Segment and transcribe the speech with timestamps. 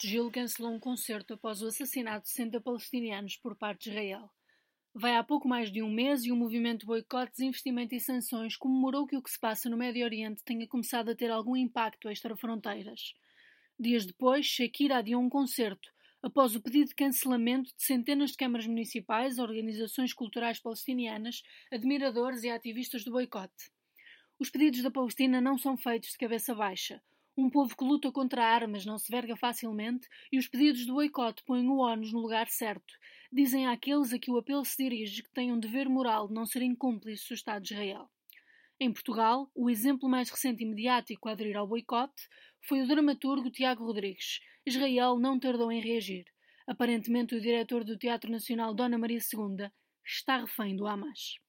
[0.00, 4.30] Gil cancelou um concerto após o assassinato de 60 palestinianos por parte de Israel.
[4.94, 9.06] Vai há pouco mais de um mês e o movimento Boicote, Desinvestimento e Sanções comemorou
[9.06, 13.14] que o que se passa no Médio Oriente tenha começado a ter algum impacto extra-fronteiras.
[13.78, 15.90] Dias depois, Shakira adiou um concerto,
[16.22, 22.50] após o pedido de cancelamento de centenas de câmaras municipais, organizações culturais palestinianas, admiradores e
[22.50, 23.70] ativistas do boicote.
[24.38, 27.02] Os pedidos da Palestina não são feitos de cabeça baixa.
[27.36, 31.42] Um povo que luta contra armas não se verga facilmente e os pedidos de boicote
[31.46, 32.92] põem o ONU no lugar certo.
[33.32, 36.44] Dizem àqueles a que o apelo se dirige que têm um dever moral de não
[36.44, 38.10] serem cúmplices do Estado de Israel.
[38.78, 42.28] Em Portugal, o exemplo mais recente e mediático a aderir ao boicote
[42.60, 44.40] foi o dramaturgo Tiago Rodrigues.
[44.66, 46.26] Israel não tardou em reagir.
[46.66, 49.70] Aparentemente, o diretor do Teatro Nacional Dona Maria II
[50.04, 51.41] está refém do Hamas.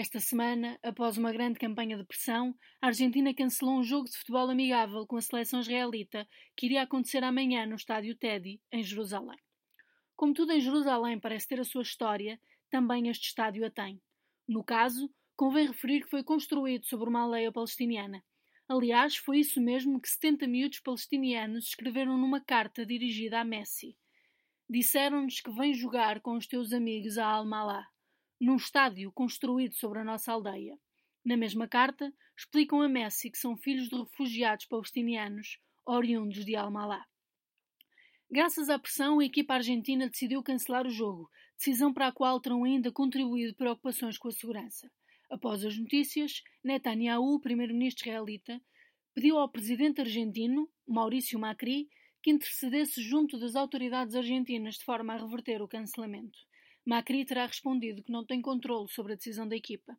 [0.00, 4.48] Esta semana, após uma grande campanha de pressão, a Argentina cancelou um jogo de futebol
[4.48, 6.24] amigável com a seleção israelita
[6.56, 9.40] que iria acontecer amanhã no estádio Teddy, em Jerusalém.
[10.14, 12.40] Como tudo em Jerusalém parece ter a sua história,
[12.70, 14.00] também este estádio a tem.
[14.46, 18.22] No caso, convém referir que foi construído sobre uma aldeia palestiniana.
[18.68, 23.96] Aliás, foi isso mesmo que 70 miúdos palestinianos escreveram numa carta dirigida a Messi.
[24.70, 27.84] Disseram-nos que vem jogar com os teus amigos a Al-Malá
[28.40, 30.78] num estádio construído sobre a nossa aldeia.
[31.24, 37.04] Na mesma carta, explicam a Messi que são filhos de refugiados palestinianos oriundos de Almalá.
[38.30, 42.62] Graças à pressão, a equipa argentina decidiu cancelar o jogo, decisão para a qual terão
[42.62, 44.90] ainda contribuído preocupações com a segurança.
[45.30, 48.60] Após as notícias, Netanyahu, primeiro-ministro israelita,
[49.14, 51.88] pediu ao presidente argentino, Maurício Macri,
[52.22, 56.38] que intercedesse junto das autoridades argentinas de forma a reverter o cancelamento.
[56.88, 59.94] Macri terá respondido que não tem controle sobre a decisão da equipa.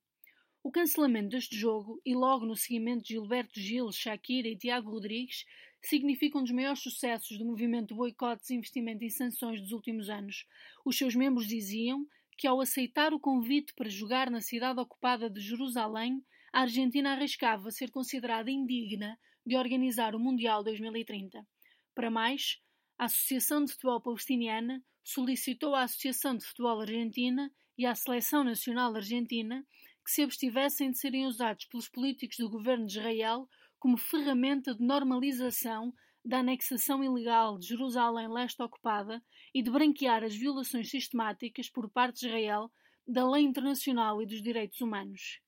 [0.63, 5.45] O cancelamento deste jogo e logo no seguimento de Gilberto Gil, Shakira e Tiago Rodrigues
[5.83, 10.47] significa um dos maiores sucessos do movimento boicotes, investimento e sanções dos últimos anos.
[10.83, 15.41] Os seus membros diziam que ao aceitar o convite para jogar na cidade ocupada de
[15.41, 19.15] Jerusalém, a Argentina arriscava ser considerada indigna
[19.45, 21.45] de organizar o Mundial 2030.
[21.93, 22.59] Para mais,
[22.99, 28.93] a Associação de Futebol Palestiniana solicitou à Associação de Futebol Argentina e à Seleção Nacional
[28.93, 29.65] Argentina
[30.03, 33.47] que se abstivessem de serem usados pelos políticos do governo de Israel
[33.79, 35.93] como ferramenta de normalização
[36.25, 39.23] da anexação ilegal de Jerusalém Leste ocupada
[39.53, 42.69] e de branquear as violações sistemáticas por parte de Israel
[43.07, 45.39] da lei internacional e dos direitos humanos.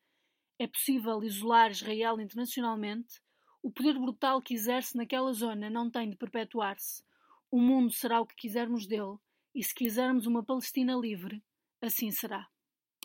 [0.57, 3.19] É possível isolar Israel internacionalmente,
[3.61, 7.03] o poder brutal que exerce naquela zona não tem de perpetuar-se.
[7.51, 9.17] O mundo será o que quisermos dele,
[9.53, 11.43] e se quisermos uma Palestina livre,
[11.81, 12.47] assim será.